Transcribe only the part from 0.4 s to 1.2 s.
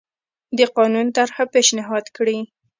د قانون